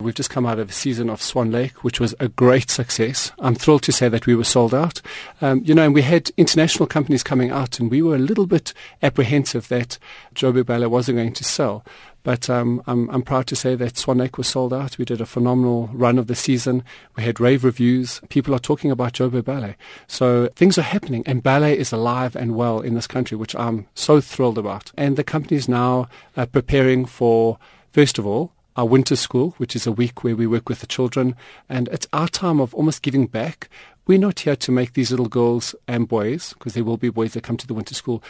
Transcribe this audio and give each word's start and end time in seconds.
We've 0.00 0.14
just 0.14 0.30
come 0.30 0.46
out 0.46 0.58
of 0.58 0.70
a 0.70 0.72
season 0.72 1.10
of 1.10 1.20
Swan 1.20 1.50
Lake, 1.50 1.84
which 1.84 2.00
was 2.00 2.14
a 2.18 2.28
great 2.28 2.70
success. 2.70 3.32
I'm 3.38 3.54
thrilled 3.54 3.82
to 3.82 3.92
say 3.92 4.08
that 4.08 4.26
we 4.26 4.34
were 4.34 4.44
sold 4.44 4.72
out. 4.72 5.02
Um, 5.42 5.60
you 5.62 5.74
know, 5.74 5.84
and 5.84 5.94
we 5.94 6.00
had 6.00 6.30
international 6.38 6.86
companies 6.86 7.22
coming 7.22 7.50
out, 7.50 7.78
and 7.78 7.90
we 7.90 8.00
were 8.00 8.14
a 8.14 8.18
little 8.18 8.46
bit 8.46 8.72
apprehensive 9.02 9.68
that 9.68 9.98
Joburg 10.34 10.66
Ballet 10.66 10.86
wasn't 10.86 11.18
going 11.18 11.34
to 11.34 11.44
sell. 11.44 11.84
But 12.22 12.48
um, 12.48 12.82
I'm, 12.86 13.10
I'm, 13.10 13.22
proud 13.22 13.46
to 13.48 13.56
say 13.56 13.74
that 13.74 13.98
Swan 13.98 14.18
Lake 14.18 14.38
was 14.38 14.48
sold 14.48 14.72
out. 14.72 14.96
We 14.96 15.04
did 15.04 15.20
a 15.20 15.26
phenomenal 15.26 15.90
run 15.92 16.18
of 16.18 16.26
the 16.26 16.34
season. 16.34 16.82
We 17.16 17.22
had 17.22 17.40
rave 17.40 17.62
reviews. 17.62 18.20
People 18.30 18.54
are 18.54 18.58
talking 18.58 18.90
about 18.90 19.14
Joburg 19.14 19.44
Ballet. 19.44 19.76
So 20.06 20.48
things 20.56 20.78
are 20.78 20.82
happening, 20.82 21.22
and 21.26 21.42
ballet 21.42 21.78
is 21.78 21.92
alive 21.92 22.36
and 22.36 22.56
well 22.56 22.80
in 22.80 22.94
this 22.94 23.06
country, 23.06 23.36
which 23.36 23.54
I'm 23.54 23.86
so 23.94 24.20
thrilled 24.20 24.58
about. 24.58 24.92
And 24.96 25.16
the 25.16 25.24
company 25.24 25.56
is 25.56 25.68
now 25.68 26.08
uh, 26.36 26.46
preparing 26.46 27.04
for, 27.04 27.58
first 27.92 28.18
of 28.18 28.26
all, 28.26 28.52
our 28.80 28.86
winter 28.86 29.14
school, 29.14 29.50
which 29.58 29.76
is 29.76 29.86
a 29.86 29.92
week 29.92 30.24
where 30.24 30.34
we 30.34 30.46
work 30.46 30.70
with 30.70 30.80
the 30.80 30.86
children. 30.86 31.36
And 31.68 31.86
it's 31.88 32.08
our 32.14 32.28
time 32.28 32.60
of 32.60 32.72
almost 32.72 33.02
giving 33.02 33.26
back. 33.26 33.68
We're 34.06 34.18
not 34.18 34.40
here 34.40 34.56
to 34.56 34.72
make 34.72 34.94
these 34.94 35.10
little 35.10 35.28
girls 35.28 35.74
and 35.86 36.08
boys, 36.08 36.54
because 36.54 36.72
there 36.72 36.82
will 36.82 36.96
be 36.96 37.10
boys 37.10 37.34
that 37.34 37.42
come 37.42 37.58
to 37.58 37.66
the 37.66 37.74
winter 37.74 37.94
school, 37.94 38.22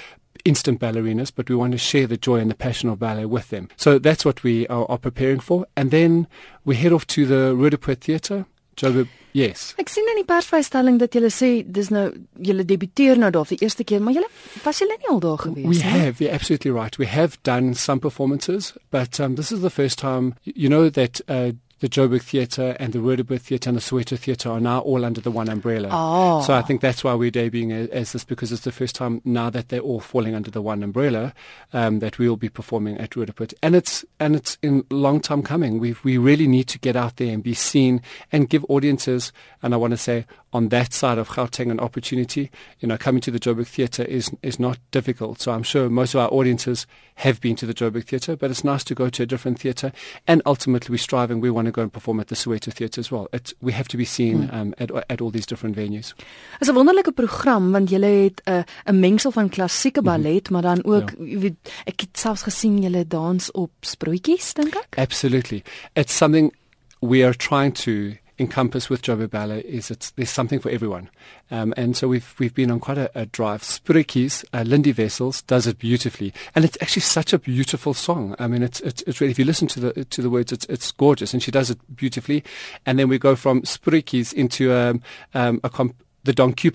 instant 0.45 0.80
ballerinas, 0.80 1.30
but 1.32 1.48
we 1.48 1.54
want 1.54 1.70
to 1.70 1.78
share 1.78 2.09
the 2.09 2.16
joy 2.16 2.38
and 2.40 2.50
the 2.50 2.56
passion 2.56 2.88
of 2.88 2.98
ballet 2.98 3.26
with 3.26 3.50
them. 3.50 3.68
So 3.76 4.00
that's 4.00 4.24
what 4.24 4.42
we 4.42 4.66
are, 4.66 4.90
are 4.90 4.98
preparing 4.98 5.38
for. 5.38 5.66
And 5.76 5.92
then 5.92 6.26
we 6.64 6.74
head 6.74 6.92
off 6.92 7.06
to 7.09 7.26
the 7.26 7.54
Roodepoort 7.54 8.01
Theatre. 8.01 8.45
Joburg, 8.80 9.08
yes. 9.36 9.70
Ek 9.80 9.90
sien 9.92 10.08
in 10.12 10.20
die 10.22 10.26
persvrystelling 10.28 10.98
dat 11.02 11.14
julle 11.16 11.30
sê 11.34 11.50
dis 11.66 11.90
nou 11.94 12.08
julle 12.40 12.64
debuteer 12.66 13.20
nou 13.20 13.30
daar 13.34 13.46
vir 13.48 13.58
die 13.58 13.68
eerste 13.68 13.84
keer, 13.84 14.02
maar 14.04 14.16
julle 14.16 14.30
was 14.64 14.80
julle 14.82 14.96
nie 14.98 15.10
al 15.12 15.20
daar 15.22 15.40
gewees 15.44 15.66
nie? 15.66 15.78
We 15.78 15.82
have, 15.84 16.24
you're 16.24 16.34
absolutely 16.34 16.72
right. 16.74 16.98
We 16.98 17.10
have 17.10 17.38
done 17.46 17.74
some 17.74 18.00
performances, 18.00 18.72
but 18.90 19.20
um, 19.20 19.36
this 19.36 19.52
is 19.52 19.60
the 19.60 19.70
first 19.70 19.98
time 19.98 20.34
you 20.44 20.68
know 20.68 20.88
that 20.90 21.20
uh, 21.28 21.52
the 21.80 21.88
Joburg 21.88 22.22
Theatre 22.22 22.76
and 22.78 22.92
the 22.92 23.00
Roodepoort 23.00 23.40
Theatre 23.40 23.70
and 23.70 23.76
the 23.76 23.82
Soweto 23.82 24.18
Theatre 24.18 24.50
are 24.50 24.60
now 24.60 24.80
all 24.80 25.04
under 25.04 25.20
the 25.20 25.30
one 25.30 25.48
umbrella. 25.48 25.88
Oh. 25.90 26.42
So 26.42 26.54
I 26.54 26.62
think 26.62 26.80
that's 26.80 27.02
why 27.02 27.14
we're 27.14 27.30
debuting 27.30 27.72
as, 27.72 27.88
as 27.88 28.12
this 28.12 28.24
because 28.24 28.52
it's 28.52 28.64
the 28.64 28.72
first 28.72 28.95
time 28.95 29.22
now 29.24 29.50
that 29.50 29.70
they're 29.70 29.80
all 29.80 30.00
falling 30.00 30.34
under 30.34 30.50
the 30.50 30.62
one 30.62 30.82
umbrella 30.82 31.34
um, 31.72 32.00
that 32.00 32.18
we 32.18 32.28
will 32.28 32.37
be 32.37 32.50
performing 32.50 32.98
at 32.98 33.16
Roodepoort. 33.16 33.54
And 33.62 33.74
it's 33.74 34.04
and 34.18 34.37
it's 34.37 34.59
in 34.62 34.84
long 34.90 35.20
time 35.20 35.42
coming. 35.42 35.78
We 35.78 35.96
we 36.04 36.18
really 36.18 36.46
need 36.46 36.68
to 36.68 36.78
get 36.78 36.96
out 36.96 37.16
there 37.16 37.32
and 37.32 37.42
be 37.42 37.54
seen 37.54 38.02
and 38.30 38.48
give 38.48 38.65
audiences. 38.68 39.32
And 39.62 39.72
I 39.72 39.78
want 39.78 39.92
to 39.92 39.96
say 39.96 40.26
on 40.52 40.68
that 40.68 40.92
side 40.92 41.18
of 41.18 41.28
Gauteng 41.28 41.70
an 41.70 41.80
opportunity. 41.80 42.50
You 42.80 42.88
know, 42.88 42.98
coming 42.98 43.20
to 43.22 43.30
the 43.30 43.40
Joburg 43.40 43.66
Theatre 43.66 44.04
is 44.04 44.30
is 44.42 44.59
not 44.59 44.78
difficult. 44.90 45.40
So 45.40 45.52
I'm 45.52 45.62
sure 45.62 45.88
most 45.88 46.15
of 46.15 46.20
our 46.20 46.28
audiences 46.28 46.87
have 47.16 47.40
been 47.40 47.56
to 47.56 47.66
the 47.66 47.74
Joburg 47.74 48.04
Theatre, 48.04 48.37
but 48.37 48.50
it's 48.50 48.65
nice 48.65 48.84
to 48.84 48.94
go 48.94 49.09
to 49.09 49.22
a 49.22 49.26
different 49.26 49.60
theatre. 49.60 49.92
And 50.26 50.42
ultimately, 50.46 50.92
we're 50.92 50.98
striving. 50.98 51.40
We 51.40 51.50
want 51.50 51.66
to 51.66 51.70
go 51.71 51.82
and 51.82 51.93
perform 51.93 52.21
at 52.21 52.29
the 52.29 52.35
Soweto 52.35 52.73
Theatre 52.73 53.01
as 53.01 53.10
well. 53.10 53.29
It, 53.32 53.54
we 53.60 53.73
have 53.73 53.88
to 53.88 53.96
be 53.96 54.04
seen 54.04 54.49
hmm. 54.49 54.54
um, 54.54 54.74
at 54.79 54.90
at 55.09 55.21
all 55.21 55.30
these 55.30 55.46
different 55.46 55.77
venues. 55.77 56.15
Is 56.60 56.68
'n 56.68 56.74
wonderlike 56.74 57.12
program 57.12 57.73
want 57.73 57.90
julle 57.90 58.07
het 58.07 58.43
'n 58.46 58.51
uh, 58.51 58.62
'n 58.87 59.01
mengsel 59.01 59.30
van 59.30 59.49
klassieke 59.49 60.02
ballet, 60.02 60.51
mm 60.51 60.57
-hmm. 60.57 60.62
maar 60.62 60.62
dan 60.62 60.85
ook 60.85 61.10
ja. 61.18 61.38
weet 61.38 61.73
ek 61.85 62.01
het 62.01 62.18
selfs 62.18 62.43
gesien 62.43 62.82
julle 62.82 63.07
dans 63.07 63.51
op 63.51 63.71
sprootjies, 63.80 64.53
dink 64.54 64.75
ek. 64.75 64.99
Absolutely. 64.99 65.62
It's 65.93 66.16
something 66.16 66.54
we 67.00 67.25
are 67.25 67.37
trying 67.37 67.75
to 67.75 68.15
encompass 68.41 68.88
with 68.88 69.03
Joburg 69.03 69.31
Ballet 69.31 69.60
is 69.60 69.91
it's 69.91 70.10
there's 70.12 70.31
something 70.31 70.59
for 70.59 70.71
everyone, 70.71 71.10
um, 71.50 71.75
and 71.77 71.97
so 71.97 72.09
we've 72.09 72.34
we've 72.38 72.55
been 72.55 72.71
on 72.71 72.81
quite 72.81 72.99
a, 72.99 73.10
a 73.15 73.27
drive. 73.27 73.62
Spurikis, 73.62 74.44
uh, 74.53 74.62
Lindy 74.62 74.93
Vessels 74.93 75.43
does 75.43 75.66
it 75.66 75.78
beautifully, 75.78 76.33
and 76.55 76.65
it's 76.65 76.78
actually 76.81 77.03
such 77.03 77.33
a 77.33 77.38
beautiful 77.38 77.94
song. 77.94 78.34
I 78.38 78.49
mean, 78.49 78.62
it's 78.62 78.81
it's, 78.81 79.03
it's 79.03 79.21
really 79.21 79.31
if 79.31 79.38
you 79.38 79.44
listen 79.44 79.69
to 79.69 79.81
the 79.81 80.05
to 80.05 80.22
the 80.22 80.31
words, 80.31 80.53
it's 80.53 80.65
it's 80.66 80.91
gorgeous, 80.91 81.34
and 81.34 81.43
she 81.43 81.50
does 81.50 81.71
it 81.71 81.78
beautifully. 81.94 82.43
And 82.87 82.99
then 82.99 83.09
we 83.09 83.19
go 83.19 83.37
from 83.37 83.62
Spurikis 83.62 84.33
into 84.33 84.72
um, 84.72 85.03
um, 85.34 85.61
a 85.62 85.69
comp- 85.69 86.03
the 86.25 86.33
Don 86.33 86.53
Q 86.53 86.71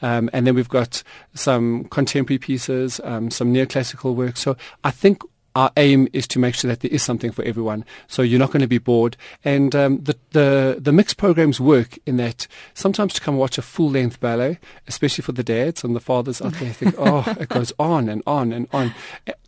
um, 0.00 0.30
and 0.32 0.46
then 0.46 0.54
we've 0.54 0.68
got 0.68 1.02
some 1.34 1.84
contemporary 1.84 2.38
pieces, 2.38 3.00
um, 3.04 3.30
some 3.30 3.52
neoclassical 3.52 4.14
work. 4.14 4.36
So 4.36 4.56
I 4.82 4.90
think 4.90 5.22
our 5.54 5.70
aim 5.76 6.08
is 6.12 6.26
to 6.28 6.38
make 6.38 6.54
sure 6.54 6.68
that 6.70 6.80
there 6.80 6.90
is 6.90 7.02
something 7.02 7.32
for 7.32 7.44
everyone. 7.44 7.84
So 8.06 8.22
you're 8.22 8.38
not 8.38 8.52
going 8.52 8.62
to 8.62 8.68
be 8.68 8.78
bored. 8.78 9.16
And 9.44 9.74
um, 9.74 10.02
the, 10.02 10.16
the, 10.30 10.78
the 10.80 10.92
mixed 10.92 11.16
programs 11.16 11.60
work 11.60 11.98
in 12.06 12.16
that 12.16 12.46
sometimes 12.74 13.12
to 13.14 13.20
come 13.20 13.36
watch 13.36 13.58
a 13.58 13.62
full 13.62 13.90
length 13.90 14.20
ballet, 14.20 14.58
especially 14.88 15.22
for 15.22 15.32
the 15.32 15.44
dads 15.44 15.84
and 15.84 15.94
the 15.94 16.00
fathers 16.00 16.40
out 16.40 16.54
there, 16.54 16.72
think, 16.72 16.94
oh, 16.98 17.24
it 17.38 17.48
goes 17.48 17.72
on 17.78 18.08
and 18.08 18.22
on 18.26 18.52
and 18.52 18.68
on. 18.72 18.94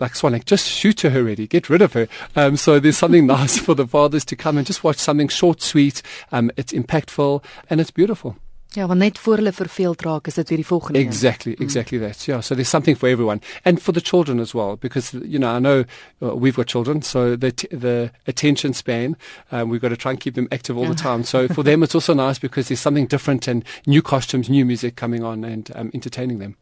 Like 0.01 0.15
Swan 0.15 0.35
Swanek, 0.35 0.45
just 0.45 0.67
shoot 0.67 1.01
her 1.03 1.11
already, 1.11 1.47
get 1.47 1.69
rid 1.69 1.83
of 1.83 1.93
her. 1.93 2.09
Um, 2.37 2.57
so 2.57 2.81
there's 2.81 2.99
something 2.99 3.27
nice 3.39 3.59
for 3.59 3.75
the 3.75 3.87
fathers 3.87 4.25
to 4.27 4.37
come 4.37 4.59
and 4.59 4.67
just 4.67 4.85
watch 4.85 4.97
something 4.97 5.29
short, 5.29 5.63
sweet. 5.63 6.03
Um, 6.33 6.51
it's 6.57 6.73
impactful 6.73 7.45
and 7.71 7.81
it's 7.81 7.91
beautiful. 7.91 8.37
Ja, 8.75 8.87
want 8.87 8.99
net 8.99 9.19
voor 9.19 9.35
hulle 9.35 9.53
verveeld 9.53 10.03
raak, 10.03 10.27
is 10.27 10.35
dit 10.35 10.49
weer 10.49 10.59
die 10.59 10.67
volgende. 10.67 10.99
Exactly, 10.99 11.55
exactly 11.59 11.99
mm. 11.99 12.07
that. 12.07 12.25
Yeah, 12.25 12.41
so 12.41 12.55
there's 12.55 12.69
something 12.69 12.99
for 12.99 13.09
everyone 13.09 13.41
and 13.63 13.83
for 13.83 13.95
the 13.95 14.01
children 14.01 14.41
as 14.41 14.53
well 14.53 14.77
because 14.77 15.13
you 15.13 15.39
know, 15.39 15.57
I 15.57 15.61
know 15.61 15.85
uh, 16.23 16.35
we've 16.35 16.57
got 16.57 16.67
children, 16.67 17.03
so 17.03 17.37
the 17.37 17.53
the 17.71 18.11
attention 18.27 18.75
span, 18.75 19.17
um, 19.51 19.69
we've 19.69 19.81
got 19.81 19.91
to 19.91 19.97
try 19.97 20.11
and 20.11 20.21
keep 20.21 20.35
them 20.35 20.49
active 20.51 20.77
all 20.77 20.89
the 20.89 21.03
time. 21.03 21.23
So 21.23 21.47
for 21.49 21.63
them 21.63 21.83
it's 21.83 21.95
also 21.95 22.15
nice 22.15 22.41
because 22.41 22.67
there's 22.67 22.83
something 22.83 23.09
different 23.09 23.49
and 23.49 23.63
new 23.87 24.03
costumes, 24.03 24.49
new 24.49 24.65
music 24.65 24.97
coming 24.97 25.23
on 25.23 25.45
and 25.45 25.71
um, 25.75 25.91
entertaining 25.95 26.41
them. 26.41 26.57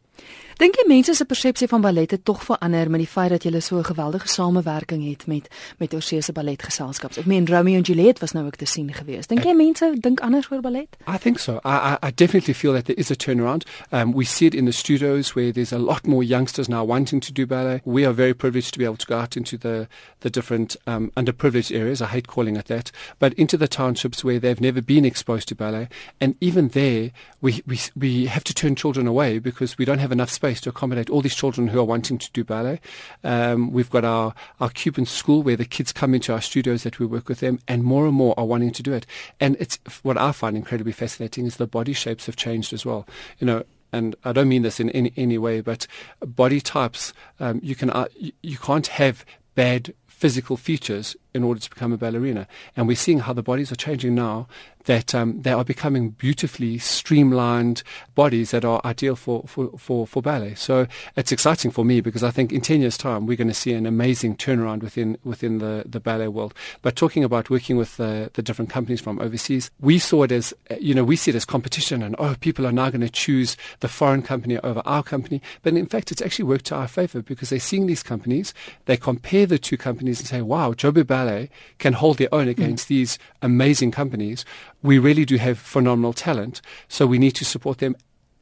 Dink 0.61 0.75
jy 0.77 0.83
mense 0.85 1.13
se 1.17 1.25
persepsie 1.25 1.65
van 1.67 1.81
ballet 1.81 2.11
het 2.13 2.21
tog 2.25 2.43
verander 2.45 2.89
met 2.93 3.01
die 3.01 3.09
feit 3.09 3.31
dat 3.33 3.43
jy 3.43 3.59
so 3.59 3.77
'n 3.77 3.83
geweldige 3.83 4.27
samewerking 4.27 5.09
het 5.09 5.25
met 5.27 5.47
met 5.79 5.93
Oseese 5.93 6.31
balletgeselskaps? 6.31 7.17
Ek 7.17 7.25
meen 7.25 7.47
Romeo 7.47 7.77
and 7.77 7.87
Juliet 7.87 8.19
was 8.19 8.31
nou 8.31 8.45
ook 8.45 8.55
te 8.55 8.65
sien 8.65 8.93
geweest. 8.93 9.29
Dink 9.29 9.43
jy 9.43 9.53
mense 9.53 9.95
dink 9.99 10.19
anders 10.19 10.51
oor 10.51 10.61
ballet? 10.61 10.87
I 11.07 11.17
think 11.17 11.39
so. 11.39 11.59
I, 11.65 11.97
I 12.01 12.07
I 12.07 12.11
definitely 12.15 12.53
feel 12.53 12.73
that 12.73 12.85
there 12.85 12.99
is 12.99 13.11
a 13.11 13.15
turnaround. 13.15 13.63
Um 13.89 14.13
we 14.13 14.25
see 14.25 14.45
it 14.45 14.53
in 14.53 14.65
the 14.65 14.71
studios 14.71 15.33
where 15.33 15.51
there's 15.51 15.73
a 15.73 15.79
lot 15.79 16.05
more 16.07 16.23
youngsters 16.23 16.67
now 16.67 16.85
wanting 16.87 17.21
to 17.21 17.31
do 17.33 17.47
ballet. 17.47 17.81
We 17.83 18.05
are 18.05 18.13
very 18.13 18.33
privileged 18.33 18.73
to 18.73 18.79
be 18.79 18.85
able 18.85 18.97
to 18.97 19.07
go 19.07 19.17
out 19.17 19.35
into 19.35 19.57
the 19.57 19.87
the 20.19 20.29
different 20.29 20.75
um 20.85 21.11
underprivileged 21.15 21.71
areas. 21.71 21.99
I 22.01 22.05
hate 22.05 22.27
calling 22.27 22.57
it 22.57 22.65
that, 22.65 22.91
but 23.19 23.33
into 23.33 23.57
the 23.57 23.67
townships 23.67 24.23
where 24.23 24.39
they've 24.39 24.61
never 24.61 24.83
been 24.83 25.05
exposed 25.05 25.47
to 25.47 25.55
ballet 25.55 25.87
and 26.19 26.35
even 26.39 26.69
there 26.69 27.09
we 27.41 27.63
we 27.65 27.79
we 27.95 28.27
have 28.27 28.43
to 28.43 28.53
turn 28.53 28.75
children 28.75 29.07
away 29.07 29.39
because 29.39 29.77
we 29.77 29.85
don't 29.85 29.99
have 29.99 30.11
enough 30.11 30.29
space 30.29 30.42
to 30.51 30.69
accommodate 30.69 31.09
all 31.09 31.21
these 31.21 31.35
children 31.35 31.67
who 31.67 31.79
are 31.79 31.85
wanting 31.85 32.17
to 32.17 32.31
do 32.31 32.43
ballet. 32.43 32.81
Um, 33.23 33.71
we've 33.71 33.89
got 33.89 34.03
our, 34.03 34.33
our 34.59 34.69
Cuban 34.69 35.05
school 35.05 35.41
where 35.41 35.55
the 35.55 35.65
kids 35.65 35.91
come 35.93 36.13
into 36.13 36.33
our 36.33 36.41
studios 36.41 36.83
that 36.83 36.99
we 36.99 37.05
work 37.05 37.29
with 37.29 37.39
them, 37.39 37.59
and 37.67 37.83
more 37.83 38.05
and 38.05 38.15
more 38.15 38.33
are 38.37 38.45
wanting 38.45 38.71
to 38.71 38.83
do 38.83 38.93
it. 38.93 39.05
And 39.39 39.55
it's 39.59 39.79
what 40.03 40.17
I 40.17 40.31
find 40.31 40.57
incredibly 40.57 40.91
fascinating 40.91 41.45
is 41.45 41.55
the 41.55 41.67
body 41.67 41.93
shapes 41.93 42.25
have 42.25 42.35
changed 42.35 42.73
as 42.73 42.85
well. 42.85 43.07
You 43.39 43.47
know, 43.47 43.63
and 43.93 44.15
I 44.25 44.33
don't 44.33 44.49
mean 44.49 44.63
this 44.63 44.79
in 44.79 44.89
any, 44.89 45.13
any 45.15 45.37
way, 45.37 45.61
but 45.61 45.87
body 46.19 46.59
types, 46.59 47.13
um, 47.39 47.59
you 47.63 47.75
can 47.75 47.89
uh, 47.91 48.07
you 48.41 48.57
can't 48.57 48.87
have 48.87 49.25
bad 49.55 49.93
physical 50.07 50.57
features 50.57 51.15
in 51.33 51.43
order 51.43 51.59
to 51.59 51.69
become 51.69 51.93
a 51.93 51.97
ballerina. 51.97 52.47
And 52.75 52.87
we're 52.87 52.95
seeing 52.95 53.19
how 53.19 53.33
the 53.33 53.43
bodies 53.43 53.71
are 53.71 53.75
changing 53.75 54.15
now 54.15 54.47
that 54.85 55.15
um, 55.15 55.41
they 55.41 55.51
are 55.51 55.63
becoming 55.63 56.09
beautifully 56.09 56.77
streamlined 56.77 57.83
bodies 58.15 58.51
that 58.51 58.65
are 58.65 58.81
ideal 58.83 59.15
for, 59.15 59.43
for, 59.47 59.69
for, 59.77 60.05
for, 60.05 60.21
ballet. 60.21 60.55
So 60.55 60.87
it's 61.15 61.31
exciting 61.31 61.71
for 61.71 61.85
me 61.85 62.01
because 62.01 62.23
I 62.23 62.31
think 62.31 62.51
in 62.51 62.61
10 62.61 62.81
years' 62.81 62.97
time 62.97 63.25
we're 63.25 63.37
going 63.37 63.47
to 63.47 63.53
see 63.53 63.73
an 63.73 63.85
amazing 63.85 64.35
turnaround 64.35 64.81
within 64.81 65.17
within 65.23 65.59
the, 65.59 65.83
the 65.85 65.99
ballet 65.99 66.27
world. 66.27 66.53
But 66.81 66.95
talking 66.95 67.23
about 67.23 67.49
working 67.49 67.77
with 67.77 67.97
the, 67.97 68.29
the 68.33 68.41
different 68.41 68.69
companies 68.69 69.01
from 69.01 69.19
overseas, 69.19 69.71
we 69.79 69.99
saw 69.99 70.23
it 70.23 70.31
as, 70.31 70.53
you 70.79 70.93
know, 70.93 71.03
we 71.03 71.15
see 71.15 71.31
it 71.31 71.35
as 71.35 71.45
competition 71.45 72.03
and, 72.03 72.15
oh, 72.19 72.35
people 72.39 72.67
are 72.67 72.71
now 72.71 72.89
going 72.89 73.01
to 73.01 73.09
choose 73.09 73.55
the 73.79 73.87
foreign 73.87 74.21
company 74.21 74.57
over 74.59 74.81
our 74.85 75.03
company. 75.03 75.41
But 75.61 75.73
in 75.73 75.85
fact, 75.85 76.11
it's 76.11 76.21
actually 76.21 76.45
worked 76.45 76.65
to 76.65 76.75
our 76.75 76.87
favor 76.87 77.21
because 77.21 77.49
they're 77.49 77.59
seeing 77.59 77.87
these 77.87 78.03
companies, 78.03 78.53
they 78.85 78.97
compare 78.97 79.45
the 79.45 79.57
two 79.57 79.77
companies 79.77 80.19
and 80.19 80.27
say, 80.27 80.41
wow, 80.41 80.73
Joburg 80.73 81.07
Ballet 81.23 81.49
can 81.77 81.93
hold 81.93 82.17
their 82.17 82.33
own 82.33 82.47
against 82.47 82.85
mm. 82.85 82.89
these 82.89 83.19
amazing 83.41 83.91
companies 83.91 84.45
we 84.83 84.99
really 84.99 85.25
do 85.25 85.37
have 85.37 85.57
phenomenal 85.57 86.13
talent, 86.13 86.61
so 86.87 87.07
we 87.07 87.17
need 87.17 87.31
to 87.35 87.45
support 87.45 87.79
them. 87.79 87.95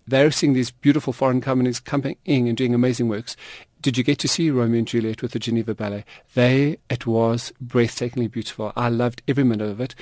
They're 0.07 0.31
seeing 0.31 0.53
these 0.53 0.71
beautiful 0.71 1.13
foreign 1.13 1.39
companies 1.39 1.79
coming 1.79 2.17
in 2.25 2.47
and 2.47 2.57
doing 2.57 2.73
amazing 2.73 3.07
works. 3.07 3.37
Did 3.81 3.97
you 3.97 4.03
get 4.03 4.17
to 4.19 4.27
see 4.27 4.49
Romeo 4.49 4.79
and 4.79 4.87
Juliet 4.87 5.21
with 5.21 5.31
the 5.31 5.39
Geneva 5.39 5.75
Ballet? 5.75 6.03
They, 6.33 6.77
it 6.89 7.05
was 7.05 7.53
breathtakingly 7.63 8.29
beautiful. 8.29 8.73
I 8.75 8.89
loved 8.89 9.21
every 9.27 9.43
minute 9.43 9.69
of 9.69 9.79
it. 9.79 9.95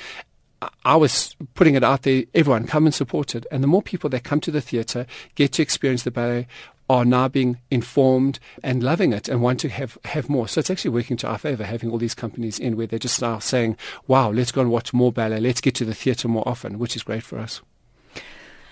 I 0.83 0.95
was 0.95 1.35
putting 1.53 1.75
it 1.75 1.83
out 1.83 2.01
there, 2.03 2.23
everyone 2.33 2.67
come 2.67 2.85
and 2.85 2.95
support 2.95 3.35
it. 3.35 3.45
And 3.51 3.61
the 3.61 3.67
more 3.67 3.81
people 3.81 4.09
that 4.09 4.23
come 4.23 4.41
to 4.41 4.51
the 4.51 4.61
theatre, 4.61 5.05
get 5.35 5.53
to 5.53 5.61
experience 5.61 6.03
the 6.03 6.11
ballet, 6.11 6.47
are 6.89 7.05
now 7.05 7.27
being 7.27 7.59
informed 7.69 8.39
and 8.63 8.81
loving 8.83 9.13
it 9.13 9.29
and 9.29 9.41
want 9.41 9.59
to 9.59 9.69
have, 9.69 9.97
have 10.05 10.27
more. 10.27 10.47
So 10.47 10.59
it's 10.59 10.69
actually 10.69 10.91
working 10.91 11.17
to 11.17 11.27
our 11.27 11.37
favor 11.37 11.63
having 11.63 11.91
all 11.91 11.99
these 11.99 12.15
companies 12.15 12.59
in 12.59 12.75
where 12.75 12.87
they're 12.87 12.99
just 12.99 13.21
now 13.21 13.39
saying, 13.39 13.77
wow, 14.07 14.31
let's 14.31 14.51
go 14.51 14.61
and 14.61 14.71
watch 14.71 14.91
more 14.93 15.11
ballet. 15.13 15.39
Let's 15.39 15.61
get 15.61 15.75
to 15.75 15.85
the 15.85 15.93
theatre 15.93 16.27
more 16.27 16.47
often, 16.47 16.79
which 16.79 16.95
is 16.95 17.03
great 17.03 17.23
for 17.23 17.37
us. 17.37 17.61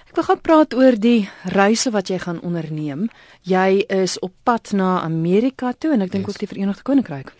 Ek 0.07 0.15
wil 0.15 0.23
gaan 0.23 0.39
praat 0.41 0.73
oor 0.73 0.95
die 0.97 1.27
reise 1.53 1.91
wat 1.91 2.07
jy 2.09 2.17
gaan 2.23 2.39
onderneem. 2.41 3.03
Jy 3.45 3.83
is 3.91 4.15
op 4.23 4.31
pad 4.47 4.71
na 4.73 5.01
Amerika 5.03 5.73
toe 5.75 5.91
en 5.93 6.05
ek 6.05 6.13
dink 6.13 6.25
yes. 6.25 6.33
ook 6.33 6.41
die 6.41 6.49
Verenigde 6.49 6.85
Koninkryk. 6.87 7.33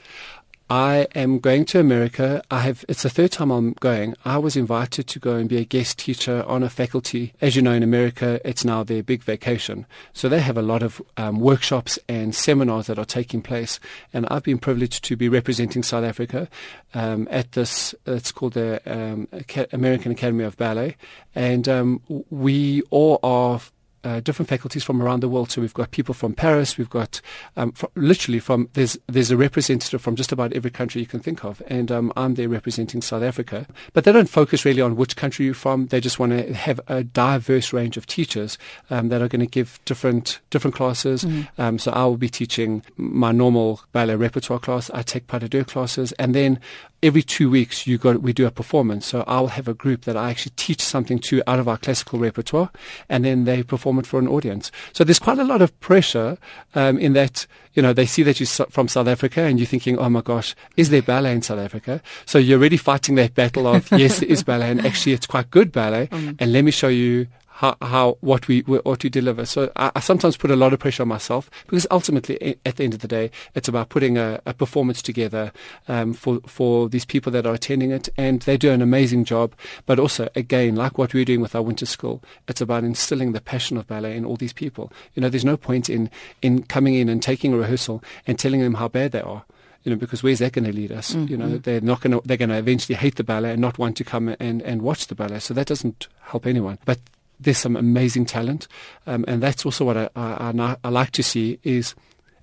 I 0.70 1.08
am 1.16 1.40
going 1.40 1.64
to 1.66 1.80
America. 1.80 2.42
I 2.52 2.60
have 2.60 2.84
it's 2.90 3.04
the 3.04 3.10
third 3.10 3.32
time 3.32 3.52
I'm 3.52 3.72
going. 3.80 4.16
I 4.26 4.38
was 4.38 4.58
invited 4.58 5.08
to 5.08 5.20
go 5.20 5.36
and 5.36 5.48
be 5.48 5.58
a 5.58 5.64
guest 5.64 6.00
teacher 6.00 6.44
on 6.46 6.62
a 6.62 6.70
faculty. 6.70 7.34
As 7.40 7.56
you 7.56 7.62
know, 7.62 7.72
in 7.72 7.84
America, 7.84 8.42
it's 8.44 8.66
now 8.66 8.84
their 8.84 9.02
big 9.02 9.24
vacation, 9.24 9.86
so 10.12 10.28
they 10.28 10.42
have 10.42 10.58
a 10.58 10.62
lot 10.62 10.84
of 10.84 11.02
um, 11.16 11.40
workshops 11.40 11.98
and 12.10 12.36
seminars 12.36 12.88
that 12.88 13.00
are 13.00 13.06
taking 13.06 13.42
place. 13.42 13.80
And 14.12 14.28
I've 14.30 14.44
been 14.44 14.58
privileged 14.58 15.06
to 15.06 15.16
be 15.16 15.30
representing 15.30 15.84
South 15.84 16.04
Africa 16.04 16.50
um, 16.94 17.30
at 17.32 17.54
this. 17.54 17.96
It's 18.06 18.34
called 18.34 18.54
the 18.54 18.82
um, 18.86 19.30
American 19.72 20.12
Academy 20.12 20.44
of 20.44 20.58
Ballet, 20.58 20.98
and 21.34 21.70
um, 21.70 22.02
we 22.30 22.82
all 22.90 23.22
are 23.24 23.62
uh, 24.04 24.20
different 24.20 24.50
faculties 24.50 24.84
from 24.84 25.02
around 25.02 25.22
the 25.22 25.30
world. 25.30 25.52
So 25.52 25.62
we've 25.62 25.74
got 25.74 25.92
people 25.92 26.14
from 26.14 26.34
Paris, 26.34 26.78
we've 26.78 26.90
got 26.90 27.22
um, 27.56 27.74
literally 27.96 28.40
from 28.40 28.70
there's 28.74 28.98
there's 29.08 29.32
a 29.32 29.38
representative 29.38 30.02
from 30.02 30.16
just 30.16 30.32
about 30.32 30.54
every 30.54 30.72
country 30.72 31.02
you 31.02 31.08
can 31.08 31.20
think 31.20 31.44
of, 31.44 31.62
and 31.68 31.92
um, 31.92 32.14
I'm 32.16 32.36
there 32.36 32.50
representing 32.50 33.02
South 33.02 33.24
Africa. 33.24 33.68
But 33.94 34.04
they 34.04 34.12
don't 34.12 34.30
focus 34.30 34.66
really 34.66 34.82
on 34.82 34.96
which 34.96 35.16
country 35.16 35.46
you're 35.46 35.54
from. 35.54 35.88
They 35.88 36.00
just 36.00 36.20
want 36.20 36.32
to 36.34 36.54
have 36.54 36.80
a 36.88 37.04
diverse 37.04 37.74
range 37.74 37.98
of 37.98 38.06
teachers 38.06 38.58
um, 38.90 39.10
that 39.10 39.22
are 39.22 39.28
going 39.28 39.42
to 39.42 39.48
give 39.48 39.80
different 39.86 40.40
different 40.50 40.76
classes. 40.76 41.24
Mm-hmm. 41.24 41.62
Um, 41.62 41.80
so 41.80 41.92
I 41.92 42.06
will 42.06 42.18
be 42.18 42.30
teaching 42.30 42.84
my 42.98 43.32
normal 43.32 43.82
ballet 43.92 44.16
repertoire 44.16 44.60
class. 44.60 44.90
I 44.94 45.02
take 45.02 45.28
pas 45.28 45.40
de 45.40 45.50
deux 45.50 45.64
classes, 45.64 46.12
and 46.14 46.36
then 46.36 46.60
every 47.04 47.22
two 47.22 47.50
weeks 47.50 47.86
you 47.86 47.98
got 47.98 48.22
we 48.22 48.34
do 48.34 48.46
a 48.46 48.52
performance. 48.52 49.06
So 49.06 49.24
I'll 49.28 49.48
have 49.48 49.68
a 49.68 49.74
group 49.74 50.02
that 50.04 50.18
I 50.18 50.30
actually 50.30 50.54
teach 50.56 50.82
something 50.82 51.20
to 51.20 51.42
out 51.48 51.60
of 51.60 51.68
our 51.68 51.78
classical 51.78 52.20
repertoire, 52.20 52.72
and 53.10 53.24
then 53.24 53.46
they 53.46 53.64
perform 53.64 53.87
it 54.00 54.06
for 54.06 54.20
an 54.20 54.28
audience. 54.28 54.72
So 54.94 55.04
there's 55.04 55.20
quite 55.20 55.40
a 55.40 55.44
lot 55.44 55.62
of 55.62 55.78
pressure 55.80 56.38
um, 56.76 56.98
in 57.00 57.14
that 57.14 57.48
you 57.74 57.82
know 57.82 57.94
they 57.94 58.06
see 58.06 58.24
that 58.24 58.40
you're 58.40 58.68
from 58.70 58.88
South 58.88 59.08
Africa 59.08 59.42
and 59.42 59.60
you're 59.60 59.68
thinking, 59.68 59.98
oh 59.98 60.10
my 60.10 60.22
gosh, 60.22 60.56
is 60.76 60.90
there 60.90 61.02
ballet 61.02 61.34
in 61.34 61.42
South 61.42 61.60
Africa? 61.60 62.02
So 62.26 62.38
you're 62.38 62.60
already 62.60 62.78
fighting 62.78 63.16
that 63.16 63.36
battle 63.36 63.68
of 63.68 63.92
yes, 63.98 64.20
there 64.20 64.30
is 64.30 64.44
ballet, 64.44 64.72
and 64.72 64.86
actually 64.86 65.14
it's 65.14 65.28
quite 65.28 65.50
good 65.52 65.72
ballet, 65.72 66.08
mm. 66.08 66.36
and 66.40 66.52
let 66.52 66.64
me 66.64 66.72
show 66.72 66.90
you 66.90 67.28
how, 67.58 67.76
how 67.82 68.18
what 68.22 68.48
we 68.48 68.60
what 68.62 69.04
we 69.04 69.10
deliver. 69.10 69.44
So 69.46 69.72
I, 69.76 69.92
I, 69.96 70.00
sometimes 70.00 70.38
put 70.38 70.52
a 70.52 70.56
lot 70.56 70.74
of 70.74 70.80
pressure 70.80 71.02
on 71.02 71.10
myself 71.10 71.50
because 71.66 71.88
ultimately, 71.90 72.56
at 72.64 72.76
the 72.76 72.84
end 72.84 72.94
of 72.94 73.00
the 73.00 73.08
day, 73.08 73.32
it's 73.56 73.68
about 73.68 73.90
putting 73.90 74.16
a, 74.16 74.40
a 74.46 74.54
performance 74.54 75.02
together 75.02 75.52
um, 75.88 76.14
for 76.14 76.40
for 76.42 76.88
these 76.88 77.04
people 77.04 77.32
that 77.32 77.48
are 77.48 77.56
attending 77.56 77.90
it, 77.90 78.10
and 78.16 78.42
they 78.44 78.58
do 78.58 78.72
an 78.72 78.84
amazing 78.84 79.26
job. 79.26 79.56
But 79.88 79.98
also, 79.98 80.30
again, 80.36 80.76
like 80.76 81.00
what 81.00 81.16
we're 81.16 81.26
doing 81.26 81.42
with 81.42 81.56
our 81.56 81.64
winter 81.64 81.88
school, 81.88 82.24
it's 82.48 82.62
about 82.62 82.84
instilling 82.84 83.32
the 83.32 83.42
passion 83.42 83.76
of 83.76 83.88
ballet 83.88 84.16
in 84.16 84.24
all 84.24 84.36
these 84.36 84.54
people. 84.54 84.92
You 85.16 85.22
know, 85.22 85.30
there's 85.30 85.44
no 85.44 85.58
point 85.58 85.90
in 85.90 86.12
in 86.44 86.62
coming 86.62 86.94
in 86.94 87.10
and 87.10 87.24
taking 87.24 87.54
a 87.54 87.58
rehearsal 87.58 88.04
and 88.28 88.38
telling 88.38 88.62
them 88.62 88.76
how 88.76 88.88
bad 88.88 89.14
they 89.14 89.22
are 89.22 89.46
you 89.84 89.92
know, 89.92 89.98
because 89.98 90.22
where's 90.22 90.40
that 90.40 90.52
going 90.52 90.66
to 90.66 90.74
lead 90.74 90.92
us? 90.92 91.14
Mm-hmm. 91.14 91.32
You 91.32 91.38
know, 91.38 91.46
mm-hmm. 91.46 91.58
they're 91.60 91.80
not 91.80 92.02
going 92.02 92.12
to, 92.12 92.22
they're 92.28 92.36
going 92.36 92.50
to 92.50 92.58
eventually 92.58 92.98
hate 92.98 93.16
the 93.16 93.24
ballet 93.24 93.52
and 93.52 93.62
not 93.62 93.78
want 93.78 93.96
to 93.98 94.04
come 94.04 94.36
and, 94.38 94.62
and 94.62 94.82
watch 94.82 95.08
the 95.08 95.16
ballet. 95.16 95.40
So 95.40 95.54
that 95.54 95.68
doesn't 95.68 96.10
help 96.24 96.46
anyone. 96.46 96.78
But 96.84 97.00
there's 97.40 97.58
some 97.58 97.76
amazing 97.76 98.26
talent, 98.26 98.68
um, 99.06 99.26
and 99.28 99.42
that's 99.42 99.66
also 99.66 99.86
what 99.86 99.98
I, 99.98 100.10
I, 100.16 100.76
I, 100.84 100.90
like 100.90 101.12
to 101.12 101.24
see 101.24 101.60
is, 101.64 101.96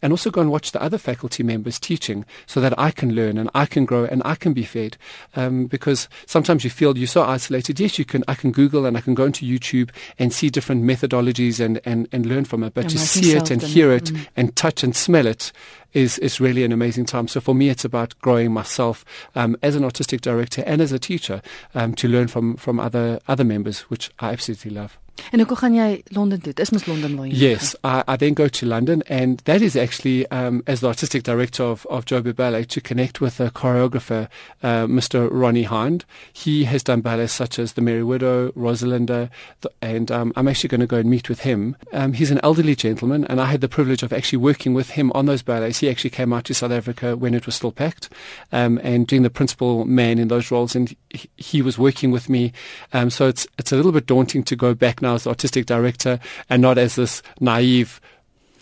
and 0.05 0.13
also 0.13 0.31
go 0.31 0.43
and 0.43 0.51
watch 0.51 0.73
the 0.73 0.83
other 0.83 0.99
faculty 0.99 1.43
members 1.43 1.81
teaching, 1.81 2.27
so 2.47 2.61
that 2.61 2.79
I 2.79 2.91
can 2.91 3.15
learn 3.15 3.39
and 3.39 3.51
I 3.55 3.65
can 3.65 3.87
grow 3.87 4.05
and 4.05 4.21
I 4.25 4.35
can 4.35 4.53
be 4.53 4.63
fed. 4.63 4.99
Um, 5.35 5.67
because 5.67 6.09
sometimes 6.27 6.63
you 6.63 6.71
feel 6.71 6.97
you're 6.97 7.07
so 7.07 7.23
isolated. 7.23 7.81
Yes, 7.81 7.99
you 7.99 8.05
can. 8.05 8.23
I 8.29 8.35
can 8.35 8.53
Google 8.53 8.85
and 8.85 8.97
I 8.97 9.01
can 9.01 9.15
go 9.15 9.25
into 9.25 9.47
YouTube 9.47 9.91
and 10.19 10.31
see 10.33 10.51
different 10.51 10.85
methodologies 10.85 11.59
and 11.59 11.81
and, 11.87 12.07
and 12.13 12.27
learn 12.27 12.45
from 12.45 12.63
it. 12.63 12.75
But 12.75 12.91
to 12.91 12.99
see 12.99 13.33
it 13.33 13.51
and 13.51 13.63
hear 13.63 13.91
it 13.93 14.05
mm. 14.05 14.27
and 14.37 14.55
touch 14.55 14.85
and 14.85 14.95
smell 14.95 15.27
it 15.27 15.51
is 15.95 16.19
is 16.19 16.41
really 16.41 16.65
an 16.65 16.73
amazing 16.73 17.07
time. 17.07 17.27
So 17.29 17.41
for 17.41 17.55
me, 17.55 17.71
it's 17.71 17.85
about 17.85 18.19
growing 18.21 18.53
myself 18.53 19.05
um, 19.35 19.57
as 19.63 19.75
an 19.75 19.85
artistic 19.85 20.21
director 20.21 20.63
and 20.67 20.83
as 20.83 20.93
a 20.93 20.99
teacher 20.99 21.41
um, 21.75 21.95
to 21.95 22.09
learn 22.09 22.29
from 22.29 22.57
from 22.57 22.79
other 22.79 23.21
other 23.27 23.45
members, 23.45 23.81
which 23.83 24.11
I 24.19 24.33
absolutely 24.33 24.73
love. 24.73 24.99
En 25.31 25.41
hoe 25.41 25.57
gaan 25.57 25.75
jy 25.75 26.03
Londen 26.05 26.41
toe? 26.43 26.53
Dis 26.53 26.71
mos 26.71 26.87
Londen 26.87 27.17
waar 27.17 27.27
jy 27.27 27.35
Yes, 27.35 27.75
I, 27.85 28.03
I 28.07 28.17
then 28.17 28.35
go 28.35 28.49
to 28.49 28.67
London 28.67 29.03
and 29.09 29.41
that 29.45 29.63
is 29.63 29.77
actually 29.77 30.27
um, 30.31 30.63
as 30.67 30.81
the 30.81 30.87
artistic 30.87 31.23
director 31.23 31.63
of, 31.65 31.87
of 31.87 32.05
Joburg 32.05 32.37
Ballet 32.37 32.65
to 32.65 32.81
connect 32.81 33.21
with 33.21 33.41
a 33.41 33.51
choreographer, 33.51 34.29
uh, 34.63 34.87
Mr. 34.87 35.29
Ronnie 35.31 35.65
Hynd. 35.65 36.05
He 36.33 36.65
has 36.65 36.83
done 36.83 37.01
ballets 37.01 37.33
such 37.33 37.59
as 37.59 37.73
The 37.73 37.81
Merry 37.81 38.03
Widow, 38.03 38.53
Rosalinda, 38.53 39.31
the, 39.61 39.71
and 39.83 40.11
um, 40.11 40.33
I'm 40.37 40.49
actually 40.49 40.69
going 40.69 40.81
to 40.81 40.87
go 40.87 40.99
and 40.99 41.11
meet 41.11 41.29
with 41.29 41.41
him. 41.41 41.77
Um, 41.93 42.13
he's 42.13 42.31
an 42.31 42.41
elderly 42.43 42.75
gentleman 42.75 43.25
and 43.27 43.41
I 43.41 43.47
had 43.47 43.61
the 43.61 43.69
privilege 43.69 44.03
of 44.03 44.13
actually 44.13 44.39
working 44.39 44.75
with 44.75 44.91
him 44.91 45.11
on 45.15 45.27
those 45.27 45.43
ballets. 45.43 45.79
He 45.79 45.91
actually 45.91 46.11
came 46.11 46.33
out 46.33 46.45
to 46.45 46.55
South 46.55 46.73
Africa 46.73 47.17
when 47.17 47.35
it 47.35 47.47
was 47.47 47.55
still 47.55 47.73
PACT 47.73 48.09
um, 48.53 48.81
and 48.83 49.07
doing 49.07 49.23
the 49.23 49.31
principal 49.31 49.85
man 49.85 50.19
in 50.19 50.29
those 50.29 50.51
roles 50.51 50.75
and 50.75 50.95
he, 51.11 51.29
he 51.37 51.63
was 51.63 51.79
working 51.79 52.11
with 52.11 52.29
me. 52.29 52.53
Um, 52.93 53.11
so 53.11 53.29
it's, 53.29 53.47
it's 53.59 53.73
a 53.73 53.77
little 53.77 53.93
bit 53.93 54.07
daunting 54.07 54.43
to 54.45 54.57
go 54.57 54.75
back 54.75 55.03
now 55.05 55.15
as 55.15 55.27
artistic 55.27 55.67
director 55.67 56.19
and 56.51 56.61
not 56.61 56.79
as 56.79 56.97
this 56.97 57.23
naive 57.41 58.01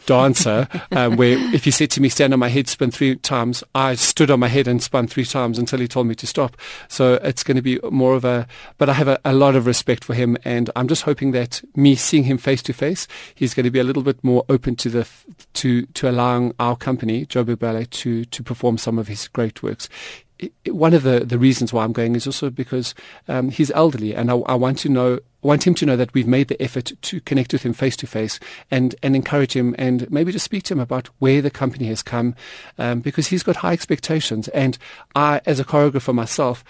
dancer 0.06 0.68
um, 0.92 1.16
where 1.16 1.38
if 1.54 1.64
he 1.64 1.70
said 1.70 1.90
to 1.90 2.00
me 2.00 2.08
stand 2.08 2.32
on 2.32 2.38
my 2.38 2.48
head 2.48 2.68
spin 2.68 2.90
three 2.90 3.16
times 3.16 3.62
i 3.74 3.94
stood 3.94 4.30
on 4.30 4.40
my 4.40 4.48
head 4.48 4.68
and 4.68 4.82
spun 4.82 5.06
three 5.06 5.24
times 5.24 5.58
until 5.58 5.78
he 5.78 5.88
told 5.88 6.06
me 6.06 6.14
to 6.14 6.26
stop. 6.26 6.56
So 6.88 7.14
it's 7.22 7.42
going 7.42 7.56
to 7.56 7.62
be 7.62 7.78
more 7.90 8.14
of 8.14 8.24
a 8.24 8.46
but 8.78 8.88
i 8.88 8.92
have 8.92 9.08
a, 9.08 9.18
a 9.24 9.32
lot 9.32 9.56
of 9.56 9.66
respect 9.66 10.04
for 10.04 10.14
him 10.14 10.36
and 10.44 10.70
i'm 10.76 10.88
just 10.88 11.02
hoping 11.02 11.32
that 11.32 11.62
me 11.74 11.94
seeing 11.94 12.24
him 12.24 12.38
face 12.38 12.62
to 12.64 12.72
face 12.72 13.06
he's 13.34 13.54
going 13.54 13.64
to 13.64 13.70
be 13.70 13.78
a 13.78 13.84
little 13.84 14.02
bit 14.02 14.22
more 14.22 14.44
open 14.48 14.76
to 14.76 14.88
the 14.88 15.08
to 15.54 15.86
to 15.86 16.08
allowing 16.08 16.52
our 16.58 16.76
company 16.76 17.24
joburg 17.26 17.58
ballet 17.58 17.86
to 17.86 18.24
to 18.26 18.42
perform 18.42 18.78
some 18.78 18.98
of 18.98 19.08
his 19.08 19.28
great 19.28 19.62
works. 19.62 19.88
One 20.66 20.92
of 20.92 21.04
the, 21.04 21.20
the 21.20 21.38
reasons 21.38 21.72
why 21.72 21.84
I'm 21.84 21.92
going 21.92 22.16
is 22.16 22.26
also 22.26 22.50
because 22.50 22.96
um, 23.28 23.50
he's 23.50 23.70
elderly, 23.70 24.12
and 24.12 24.28
I, 24.28 24.34
I, 24.34 24.54
want 24.56 24.78
to 24.78 24.88
know 24.88 25.20
want 25.42 25.66
him 25.66 25.74
to 25.74 25.86
know 25.86 25.96
that 25.96 26.14
we've 26.14 26.26
made 26.26 26.48
the 26.48 26.60
effort 26.62 26.92
to 27.02 27.20
connect 27.20 27.52
with 27.52 27.62
him 27.62 27.72
face 27.72 27.96
to 27.96 28.06
face 28.06 28.38
and 28.70 28.94
and 29.02 29.14
encourage 29.14 29.54
him 29.54 29.74
and 29.78 30.10
maybe 30.10 30.32
to 30.32 30.38
speak 30.38 30.62
to 30.64 30.74
him 30.74 30.80
about 30.80 31.08
where 31.18 31.42
the 31.42 31.50
company 31.50 31.86
has 31.86 32.02
come, 32.02 32.34
um, 32.78 33.00
because 33.00 33.26
he's 33.28 33.42
got 33.42 33.56
high 33.56 33.72
expectations, 33.72 34.48
and 34.48 34.78
I, 35.14 35.40
as 35.44 35.60
a 35.60 35.64
choreographer 35.64 36.14
myself, 36.14 36.64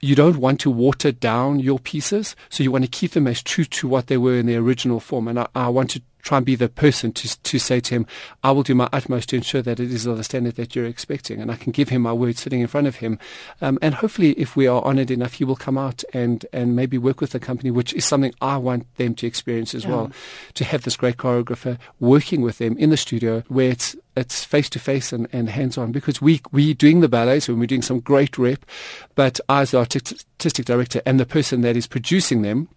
you 0.00 0.14
don't 0.14 0.38
want 0.38 0.60
to 0.60 0.70
water 0.70 1.12
down 1.12 1.60
your 1.60 1.78
pieces, 1.78 2.34
so 2.48 2.62
you 2.62 2.72
want 2.72 2.84
to 2.84 2.90
keep 2.90 3.12
them 3.12 3.26
as 3.26 3.42
true 3.42 3.64
to 3.66 3.86
what 3.86 4.06
they 4.06 4.16
were 4.16 4.36
in 4.36 4.46
their 4.46 4.60
original 4.60 4.98
form. 4.98 5.28
And 5.28 5.38
I, 5.38 5.48
I 5.54 5.68
want 5.68 5.90
to 5.90 6.02
try 6.22 6.38
and 6.38 6.46
be 6.46 6.54
the 6.54 6.68
person 6.68 7.12
to 7.12 7.42
to 7.42 7.58
say 7.58 7.80
to 7.80 7.94
him, 7.94 8.06
I 8.42 8.50
will 8.50 8.62
do 8.62 8.74
my 8.74 8.88
utmost 8.92 9.30
to 9.30 9.36
ensure 9.36 9.62
that 9.62 9.80
it 9.80 9.92
is 9.92 10.06
of 10.06 10.16
the 10.16 10.24
standard 10.24 10.56
that 10.56 10.74
you're 10.74 10.86
expecting, 10.86 11.40
and 11.40 11.50
I 11.50 11.56
can 11.56 11.72
give 11.72 11.88
him 11.88 12.02
my 12.02 12.12
word 12.12 12.36
sitting 12.36 12.60
in 12.60 12.66
front 12.66 12.86
of 12.86 12.96
him, 12.96 13.18
um, 13.60 13.78
and 13.82 13.94
hopefully, 13.94 14.32
if 14.32 14.56
we 14.56 14.66
are 14.66 14.82
honoured 14.82 15.10
enough, 15.10 15.34
he 15.34 15.44
will 15.44 15.56
come 15.56 15.78
out 15.78 16.04
and 16.12 16.46
and 16.52 16.76
maybe 16.76 16.98
work 16.98 17.20
with 17.20 17.30
the 17.30 17.40
company, 17.40 17.70
which 17.70 17.92
is 17.94 18.04
something 18.04 18.34
I 18.40 18.56
want 18.56 18.86
them 18.96 19.14
to 19.16 19.26
experience 19.26 19.74
as 19.74 19.84
yeah. 19.84 19.90
well, 19.90 20.12
to 20.54 20.64
have 20.64 20.82
this 20.82 20.96
great 20.96 21.16
choreographer 21.16 21.78
working 21.98 22.42
with 22.42 22.58
them 22.58 22.76
in 22.78 22.90
the 22.90 22.96
studio 22.96 23.42
where 23.48 23.70
it's 23.70 23.96
it's 24.16 24.44
face 24.44 24.68
to 24.70 24.78
face 24.78 25.12
and, 25.12 25.28
and 25.32 25.48
hands 25.48 25.78
on 25.78 25.92
because 25.92 26.20
we 26.20 26.40
we 26.52 26.74
doing 26.74 27.00
the 27.00 27.08
ballets 27.08 27.48
and 27.48 27.58
we're 27.58 27.66
doing 27.66 27.82
some 27.82 28.00
great 28.00 28.38
rep, 28.38 28.64
but 29.14 29.40
as 29.48 29.70
the 29.70 29.78
artistic 29.78 30.66
director 30.66 31.00
and 31.06 31.18
the 31.20 31.26
person 31.26 31.60
that 31.62 31.76
is 31.76 31.86
producing 31.86 32.42
them 32.42 32.68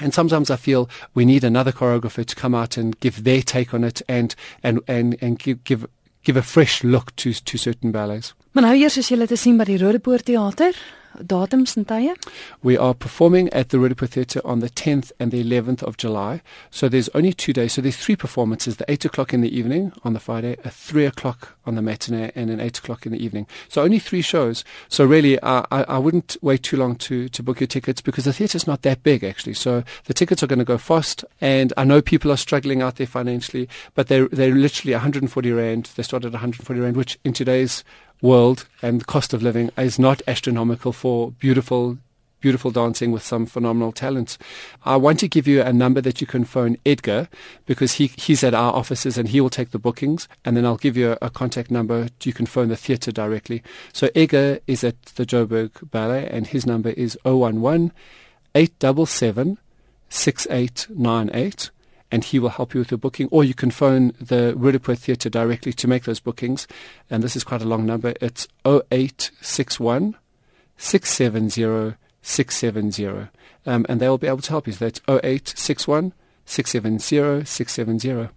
and 0.00 0.14
sometimes 0.14 0.50
I 0.50 0.56
feel 0.56 0.88
we 1.14 1.24
need 1.24 1.44
another 1.44 1.72
choreographer 1.72 2.24
to 2.24 2.34
come 2.34 2.54
out 2.54 2.76
and 2.76 2.98
give 3.00 3.24
their 3.24 3.42
take 3.42 3.74
on 3.74 3.84
it 3.84 4.02
and 4.08 4.34
and 4.62 4.80
and, 4.88 5.16
and 5.20 5.38
give, 5.38 5.64
give 5.64 5.86
give 6.24 6.36
a 6.36 6.42
fresh 6.42 6.82
look 6.82 7.14
to 7.16 7.32
to 7.32 7.58
certain 7.58 7.92
ballets. 7.92 8.34
Maar 8.52 8.62
nou 8.62 8.74
eers 8.78 8.98
as 8.98 9.10
jy 9.10 9.18
dit 9.26 9.38
sien 9.38 9.56
by 9.58 9.64
die 9.64 9.78
Roodepoort 9.78 10.24
Theater, 10.24 10.76
datums 11.22 11.76
en 11.76 11.84
tye? 11.84 12.14
We 12.62 12.76
are 12.76 12.94
performing 12.94 13.48
at 13.52 13.70
the 13.70 13.78
Roodepoort 13.78 14.10
Theatre 14.10 14.40
on 14.44 14.60
the 14.60 14.70
10th 14.70 15.12
and 15.18 15.30
the 15.30 15.42
11th 15.42 15.82
of 15.82 15.96
July. 15.96 16.42
So 16.70 16.88
there's 16.88 17.08
only 17.10 17.32
two 17.32 17.52
days. 17.52 17.74
So 17.74 17.82
there's 17.82 17.96
three 17.96 18.16
performances: 18.16 18.76
the 18.76 18.90
eight 18.90 19.04
o'clock 19.04 19.32
in 19.32 19.40
the 19.40 19.56
evening 19.56 19.92
on 20.02 20.12
the 20.12 20.20
Friday, 20.20 20.56
a 20.64 20.70
three 20.70 21.06
o'clock 21.06 21.56
on 21.66 21.74
the 21.74 21.82
matinee, 21.82 22.32
and 22.34 22.50
an 22.50 22.60
eight 22.60 22.78
o'clock 22.78 23.06
in 23.06 23.12
the 23.12 23.22
evening. 23.24 23.46
So 23.68 23.82
only 23.82 23.98
three 23.98 24.22
shows. 24.22 24.64
So 24.88 25.04
really, 25.04 25.38
uh, 25.40 25.62
I, 25.70 25.84
I 25.84 25.98
wouldn't 25.98 26.36
wait 26.42 26.62
too 26.62 26.76
long 26.76 26.96
to 26.96 27.28
to 27.28 27.42
book 27.42 27.60
your 27.60 27.66
tickets 27.66 28.00
because 28.00 28.24
the 28.24 28.32
theatre's 28.32 28.66
not 28.66 28.82
that 28.82 29.02
big 29.02 29.24
actually. 29.24 29.54
So 29.54 29.84
the 30.04 30.14
tickets 30.14 30.42
are 30.42 30.46
going 30.46 30.58
to 30.58 30.64
go 30.64 30.78
fast. 30.78 31.24
And 31.40 31.72
I 31.76 31.84
know 31.84 32.02
people 32.02 32.30
are 32.30 32.36
struggling 32.36 32.82
out 32.82 32.96
there 32.96 33.06
financially, 33.06 33.68
but 33.94 34.08
they're 34.08 34.28
they're 34.28 34.54
literally 34.54 34.92
140 34.92 35.52
rand. 35.52 35.90
They 35.96 36.02
start 36.02 36.24
at 36.24 36.32
140 36.32 36.80
rand, 36.80 36.96
which 36.96 37.18
in 37.24 37.32
today's 37.32 37.84
world 38.24 38.66
and 38.80 39.02
the 39.02 39.04
cost 39.04 39.34
of 39.34 39.42
living 39.42 39.70
is 39.76 39.98
not 39.98 40.22
astronomical 40.26 40.92
for 40.92 41.30
beautiful 41.32 41.98
beautiful 42.40 42.70
dancing 42.70 43.10
with 43.10 43.22
some 43.22 43.46
phenomenal 43.46 43.90
talents. 43.90 44.36
I 44.84 44.96
want 44.96 45.18
to 45.20 45.28
give 45.28 45.48
you 45.48 45.62
a 45.62 45.72
number 45.72 46.02
that 46.02 46.20
you 46.20 46.26
can 46.26 46.44
phone 46.44 46.76
Edgar 46.84 47.26
because 47.64 47.94
he, 47.94 48.08
he's 48.18 48.44
at 48.44 48.52
our 48.52 48.70
offices 48.74 49.16
and 49.16 49.30
he 49.30 49.40
will 49.40 49.48
take 49.48 49.70
the 49.70 49.78
bookings. 49.78 50.28
And 50.44 50.54
then 50.54 50.66
I'll 50.66 50.76
give 50.76 50.94
you 50.94 51.12
a, 51.12 51.18
a 51.22 51.30
contact 51.30 51.70
number. 51.70 52.08
You 52.22 52.34
can 52.34 52.44
phone 52.44 52.68
the 52.68 52.76
theatre 52.76 53.10
directly. 53.10 53.62
So 53.94 54.10
Edgar 54.14 54.58
is 54.66 54.84
at 54.84 55.00
the 55.16 55.24
Joburg 55.24 55.90
Ballet 55.90 56.28
and 56.28 56.46
his 56.46 56.66
number 56.66 56.90
is 56.90 57.16
011 57.24 57.92
877 58.54 59.56
6898 60.10 61.70
and 62.14 62.22
he 62.22 62.38
will 62.38 62.50
help 62.50 62.74
you 62.74 62.78
with 62.78 62.92
your 62.92 62.98
booking. 62.98 63.26
Or 63.32 63.42
you 63.42 63.54
can 63.54 63.72
phone 63.72 64.12
the 64.20 64.54
Roodepoort 64.56 64.98
Theatre 64.98 65.28
directly 65.28 65.72
to 65.72 65.88
make 65.88 66.04
those 66.04 66.20
bookings. 66.20 66.68
And 67.10 67.24
this 67.24 67.34
is 67.34 67.42
quite 67.42 67.60
a 67.60 67.64
long 67.64 67.84
number. 67.84 68.14
It's 68.20 68.46
0861 68.64 70.14
670 70.76 71.96
670. 72.22 73.30
Um, 73.66 73.84
and 73.88 74.00
they 74.00 74.08
will 74.08 74.18
be 74.18 74.28
able 74.28 74.42
to 74.42 74.50
help 74.50 74.68
you. 74.68 74.74
So 74.74 74.84
that's 74.84 75.00
0861 75.08 76.12
670 76.46 77.44
670. 77.44 78.34